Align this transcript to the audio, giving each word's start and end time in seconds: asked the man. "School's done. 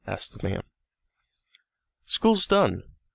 asked 0.07 0.35
the 0.41 0.49
man. 0.49 0.63
"School's 2.07 2.47
done. 2.47 2.81